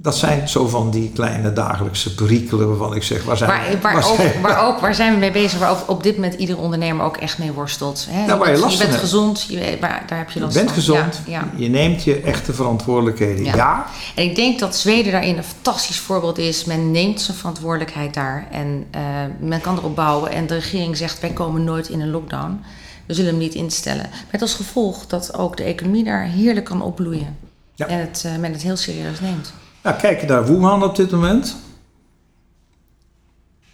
Dat 0.03 0.17
zijn 0.17 0.49
zo 0.49 0.69
van 0.69 0.91
die 0.91 1.11
kleine 1.15 1.53
dagelijkse 1.53 2.15
perikelen 2.15 2.69
waarvan 2.69 2.95
ik 2.95 3.03
zeg, 3.03 3.25
waar 3.25 3.37
zijn 3.37 3.51
Waar, 3.51 3.71
we? 3.71 3.79
waar, 3.81 3.93
waar 3.95 4.11
ook, 4.11 4.17
zijn 4.17 4.33
we? 4.33 4.41
waar, 4.41 4.67
ook, 4.67 4.79
waar 4.81 4.95
zijn 4.95 5.13
we 5.13 5.19
mee 5.19 5.31
bezig? 5.31 5.59
Waar 5.59 5.71
ook 5.71 5.91
op 5.91 6.03
dit 6.03 6.15
moment 6.15 6.35
ieder 6.35 6.59
ondernemer 6.59 7.05
ook 7.05 7.17
echt 7.17 7.39
mee 7.39 7.53
worstelt. 7.53 8.07
Hè? 8.11 8.25
Ja, 8.27 8.37
waar 8.39 8.47
je 8.47 8.53
bent, 8.53 8.59
last 8.65 8.77
van 8.77 8.87
bent 8.87 8.99
gezond, 8.99 9.43
je, 9.49 9.77
maar 9.81 10.05
daar 10.07 10.19
heb 10.19 10.31
je 10.31 10.39
Je 10.39 10.45
last 10.45 10.57
bent 10.57 10.67
van. 10.69 10.79
gezond, 10.79 11.21
Ja, 11.27 11.33
ja. 11.41 11.49
je 11.57 11.69
neemt 11.69 12.03
je 12.05 12.21
echte 12.21 12.53
verantwoordelijkheden. 12.53 13.45
Ja. 13.45 13.55
Ja, 13.57 13.87
En 14.15 14.25
ik 14.25 14.35
denk 14.37 14.59
dat 14.59 14.77
Zweden 14.77 15.13
daarin 15.13 15.37
een 15.37 15.45
fantastisch 15.45 15.99
voorbeeld 15.99 16.39
is. 16.39 16.65
Men 16.65 16.91
neemt 16.91 17.21
zijn 17.21 17.37
verantwoordelijkheid 17.37 18.15
daar 18.15 18.47
en 18.51 18.87
eh, 18.91 19.01
men 19.41 19.61
kan 19.61 19.77
erop 19.79 19.97
bouwen. 19.97 20.31
En 20.33 20.47
de 20.47 20.55
regering 20.55 20.97
zegt: 20.97 21.21
wij 21.21 21.31
komen 21.31 21.65
nooit 21.65 21.89
in 21.89 22.01
een 22.01 22.11
lockdown. 22.11 22.61
We 23.07 23.15
zullen 23.15 23.31
hem 23.31 23.39
niet 23.41 23.55
instellen. 23.55 24.11
Met 24.33 24.41
als 24.43 24.55
gevolg 24.55 25.07
dat 25.07 25.39
ook 25.39 25.57
de 25.57 25.63
economie 25.63 26.05
daar 26.05 26.23
heerlijk 26.25 26.67
kan 26.67 26.83
opbloeien. 26.83 27.37
Ja. 27.75 27.87
En 27.87 27.99
het, 27.99 28.23
eh, 28.27 28.37
men 28.37 28.53
het 28.53 28.63
heel 28.63 28.77
serieus 28.77 29.21
neemt. 29.21 29.53
Nou, 29.83 29.97
kijk 29.97 30.27
naar 30.27 30.47
Wuhan 30.47 30.83
op 30.83 30.97
dit 30.97 31.11
moment. 31.11 31.57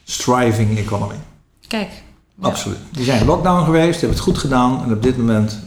Striving 0.04 0.78
economy. 0.78 1.14
Kijk. 1.66 1.88
ja, 2.34 2.48
Absoluut. 2.48 2.78
Die 2.90 3.04
zijn 3.04 3.20
in 3.20 3.26
lockdown 3.26 3.64
geweest, 3.64 4.00
hebben 4.00 4.16
het 4.16 4.26
goed 4.26 4.38
gedaan 4.38 4.82
en 4.84 4.92
op 4.92 5.02
dit 5.02 5.16
moment 5.16 5.58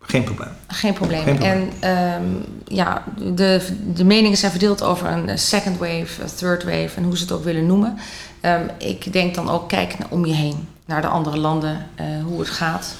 geen 0.00 0.24
probleem. 0.24 0.48
Geen 0.68 0.92
probleem. 0.92 1.22
Geen 1.22 1.36
probleem. 1.36 1.70
En 1.80 1.80
ehm, 1.80 2.24
ja, 2.64 3.04
de, 3.34 3.76
de 3.94 4.04
meningen 4.04 4.38
zijn 4.38 4.50
verdeeld 4.50 4.82
over 4.82 5.06
een 5.08 5.38
second 5.38 5.78
wave, 5.78 6.22
een 6.22 6.34
third 6.36 6.64
wave 6.64 6.90
en 6.96 7.02
hoe 7.02 7.16
ze 7.16 7.22
het 7.22 7.32
ook 7.32 7.44
willen 7.44 7.66
noemen. 7.66 7.98
Ehm, 8.40 8.68
ik 8.78 9.12
denk 9.12 9.34
dan 9.34 9.50
ook, 9.50 9.68
kijk 9.68 9.96
om 10.08 10.26
je 10.26 10.34
heen, 10.34 10.68
naar 10.84 11.00
de 11.00 11.08
andere 11.08 11.38
landen, 11.38 11.86
eh, 11.94 12.06
hoe 12.24 12.38
het 12.38 12.50
gaat. 12.50 12.94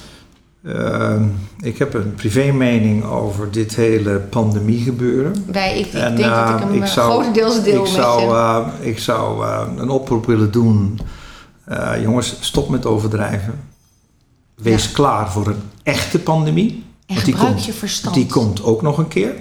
Ehm, 0.65 1.23
ik 1.61 1.77
heb 1.77 1.93
een 1.93 2.13
privé 2.15 2.51
mening 2.51 3.03
over 3.03 3.51
dit 3.51 3.75
hele 3.75 4.19
pandemie 4.19 4.79
gebeuren. 4.83 5.45
Wij, 5.51 5.79
ik, 5.79 5.85
ik 5.85 5.93
En, 5.93 6.15
denk 6.15 6.29
dat 6.29 6.47
eh, 6.47 6.53
ik 6.57 6.59
hem 6.63 6.73
ik 6.73 6.81
eh, 6.81 6.87
zou- 6.87 7.11
grotendeels 7.11 7.63
deel 7.63 7.75
ik 7.75 7.81
met 7.81 7.89
zou, 7.91 8.35
eh, 8.35 8.67
ik 8.79 8.99
zou 8.99 9.45
eh, 9.45 9.67
een 9.77 9.89
oproep 9.89 10.25
willen 10.25 10.51
doen. 10.51 10.99
Eh, 11.65 11.91
jongens, 12.01 12.35
stop 12.39 12.69
met 12.69 12.85
overdrijven. 12.85 13.53
Wees 14.55 14.85
Ja. 14.85 14.91
klaar 14.93 15.31
voor 15.31 15.47
een 15.47 15.61
echte 15.83 16.19
pandemie. 16.19 16.69
en 17.05 17.13
want 17.15 17.25
die 17.25 17.33
gebruik 17.33 17.53
komt- 17.55 17.65
je 17.65 17.73
verstand. 17.73 18.15
Die 18.15 18.25
komt 18.25 18.63
ook 18.63 18.81
nog 18.81 18.97
een 18.97 19.07
keer. 19.07 19.33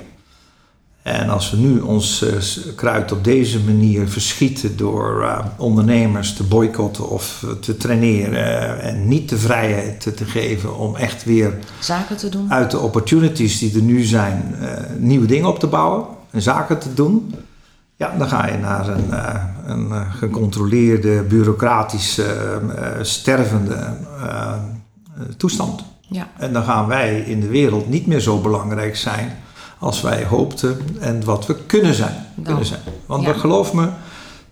En 1.02 1.28
als 1.28 1.50
we 1.50 1.56
nu 1.56 1.80
ons 1.80 2.22
eh, 2.22 2.74
kruid 2.76 3.12
op 3.12 3.24
deze 3.24 3.60
manier 3.60 4.08
verschieten 4.08 4.76
door 4.76 5.22
eh, 5.22 5.44
ondernemers 5.56 6.34
te 6.34 6.42
boycotten 6.42 7.08
of 7.08 7.46
te 7.60 7.76
traineren 7.76 8.80
en 8.80 9.08
niet 9.08 9.28
de 9.28 9.38
vrijheid 9.38 10.00
te, 10.00 10.14
te 10.14 10.24
geven 10.24 10.78
om 10.78 10.96
echt 10.96 11.24
weer 11.24 11.58
Zaken 11.78 12.16
te 12.16 12.28
doen. 12.28 12.52
uit 12.52 12.70
de 12.70 12.78
opportunities 12.78 13.58
die 13.58 13.74
er 13.74 13.82
nu 13.82 14.02
zijn 14.02 14.54
eh, 14.60 14.68
nieuwe 14.98 15.26
dingen 15.26 15.48
op 15.48 15.58
te 15.58 15.66
bouwen 15.66 16.04
en 16.30 16.42
zaken 16.42 16.78
te 16.78 16.94
doen, 16.94 17.34
ja, 17.96 18.14
dan 18.18 18.28
ga 18.28 18.46
je 18.46 18.58
naar 18.58 18.88
een, 18.88 19.12
een 19.66 20.12
gecontroleerde, 20.12 21.22
bureaucratische, 21.22 22.60
stervende 23.02 23.96
toestand. 25.36 25.82
Ja. 26.00 26.28
En 26.38 26.52
dan 26.52 26.62
gaan 26.64 26.86
wij 26.86 27.20
in 27.20 27.40
de 27.40 27.48
wereld 27.48 27.88
niet 27.88 28.06
meer 28.06 28.20
zo 28.20 28.40
belangrijk 28.40 28.96
zijn 28.96 29.36
als 29.80 30.00
wij 30.00 30.24
hoopten 30.24 30.78
en 30.98 31.24
wat 31.24 31.46
we 31.46 31.56
kunnen 31.66 31.94
zijn. 31.94 32.26
Kunnen 32.44 32.66
zijn. 32.66 32.80
Want 33.06 33.24
Ja. 33.24 33.32
geloof 33.32 33.72
me, 33.72 33.88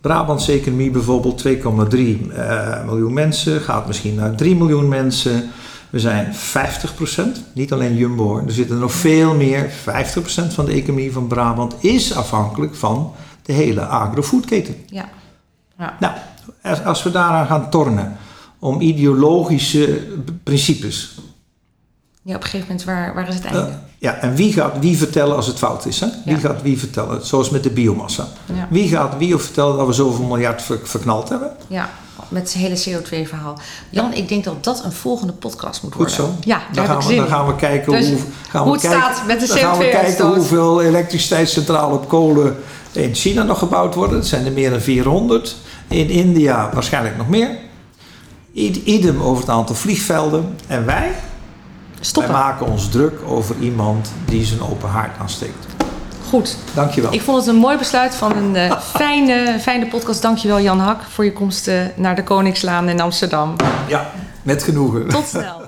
Brabantse 0.01 0.53
economie 0.53 0.91
bijvoorbeeld 0.91 1.39
2,3 1.39 2.31
eh, 2.35 2.85
miljoen 2.85 3.13
mensen, 3.13 3.61
gaat 3.61 3.87
misschien 3.87 4.15
naar 4.15 4.35
3 4.35 4.57
miljoen 4.57 4.89
mensen. 4.89 5.51
We 5.91 5.99
zijn 6.01 6.35
50%, 6.35 7.43
niet 7.53 7.73
alleen 7.73 7.97
Jumbo 7.97 8.25
hoor, 8.25 8.43
er 8.47 8.53
zitten 8.53 8.75
er 8.75 8.81
nog 8.81 8.93
veel 8.93 9.35
meer. 9.35 9.71
50% 9.71 10.55
van 10.55 10.65
de 10.65 10.73
economie 10.73 11.13
van 11.13 11.27
Brabant 11.27 11.75
is 11.81 12.15
afhankelijk 12.15 12.75
van 12.75 13.13
de 13.43 13.53
hele 13.53 13.81
agrofoodketen. 13.81 14.75
Ja. 14.87 15.09
ja. 15.79 15.97
Nou, 16.01 16.15
als, 16.85 17.03
we 17.03 17.11
daaraan 17.11 17.47
gaan 17.47 17.71
tornen 17.71 18.17
om 18.59 18.81
ideologische 18.81 20.07
principes. 20.43 21.18
Ja, 22.29 22.35
op 22.35 22.43
een 22.43 22.49
gegeven 22.49 22.67
moment, 22.69 22.85
waar, 22.85 23.15
waar 23.15 23.29
is 23.29 23.35
het 23.35 23.45
eh, 23.45 23.53
einde? 23.55 23.73
ja, 23.99 24.15
en 24.15 24.35
wie 24.35 24.53
gaat 24.53 24.73
wie 24.81 24.97
vertellen 24.99 25.37
als 25.37 25.47
het 25.47 25.59
fout 25.59 25.87
is? 25.87 26.01
Hè? 26.01 26.07
Wie 26.25 26.35
Ja. 26.35 26.41
gaat 26.41 26.63
wie 26.63 26.79
vertellen? 26.79 27.27
Zoals 27.27 27.51
met 27.51 27.63
de 27.63 27.71
biomassa. 27.71 28.27
Ja. 28.55 28.67
Wie 28.71 28.89
gaat 28.89 29.17
wie 29.19 29.37
vertellen 29.37 29.77
dat 29.77 29.87
we 29.87 29.93
zoveel 29.93 30.25
miljard 30.25 30.63
ver- 30.63 30.81
verknald 30.83 31.29
hebben? 31.29 31.51
ja, 31.67 31.91
met 32.29 32.43
het 32.43 32.53
hele 32.53 32.77
CO2-verhaal. 33.01 33.59
Jan, 33.91 34.13
ik 34.15 34.29
denk 34.29 34.45
dat 34.45 34.65
dat 34.65 34.85
een 34.85 34.93
volgende 34.93 35.33
podcast 35.33 35.83
moet 35.83 35.95
Goed 35.95 36.17
worden. 36.17 36.37
zo. 36.37 36.49
Ja, 36.49 36.57
daar 36.59 36.67
dan, 36.73 36.83
heb 36.85 36.87
gaan 36.93 36.97
ik 37.01 37.03
we, 37.07 37.09
zin 37.13 37.17
dan 37.21 37.29
gaan 37.29 37.47
we 37.47 37.57
kijken 37.57 37.93
Dus 37.93 38.09
hoe, 38.09 38.19
gaan 38.49 38.63
hoe 38.63 38.73
we 38.73 38.79
het 38.79 38.89
kijken, 38.91 39.15
staat 39.15 39.27
met 39.27 39.41
de 39.41 39.47
Dan 39.47 39.57
gaan 39.59 39.73
we 39.79 39.79
kijken 39.79 39.99
CO2-uitstoot. 40.01 40.35
hoeveel 40.37 40.83
elektriciteitscentrales 40.83 41.97
op 41.97 42.09
kolen 42.09 42.57
in 42.93 43.15
China 43.15 43.43
nog 43.43 43.59
gebouwd 43.59 43.95
worden. 43.95 44.17
Dat 44.19 44.27
zijn 44.27 44.47
er 44.47 44.53
meer 44.53 44.71
dan 44.71 44.81
400. 44.81 45.57
In 45.89 46.09
India 46.11 46.71
waarschijnlijk 46.73 47.17
nog 47.17 47.29
meer. 47.29 47.51
Idem 48.85 49.21
over 49.23 49.41
het 49.41 49.51
aantal 49.51 49.75
vliegvelden. 49.75 50.55
En 50.67 50.85
wij, 50.87 51.11
Stoppen. 52.01 52.33
wij 52.33 52.43
maken 52.43 52.67
ons 52.67 52.89
druk 52.89 53.21
over 53.27 53.57
iemand 53.61 54.13
die 54.25 54.45
zijn 54.45 54.63
open 54.63 54.89
haard 54.89 55.19
aansteekt. 55.19 55.67
Goed. 56.29 56.57
Dankjewel. 56.75 57.13
Ik 57.13 57.23
vond 57.23 57.39
het 57.39 57.47
een 57.47 57.61
mooi 57.61 57.79
besluit 57.79 58.15
van 58.15 58.37
een 58.37 58.57
eh, 58.57 58.79
fijne, 58.97 59.57
fijne 59.61 59.87
podcast. 59.87 60.23
Dankjewel 60.23 60.61
Jan 60.61 60.81
Hak 60.81 61.03
voor 61.03 61.25
je 61.25 61.33
komst 61.33 61.69
eh, 61.69 61.81
naar 61.97 62.17
de 62.17 62.25
Koningslaan 62.25 62.89
in 62.89 63.01
Amsterdam. 63.01 63.57
Ja, 63.87 64.11
met 64.43 64.63
genoegen. 64.63 65.09
Tot 65.09 65.27
snel. 65.27 65.68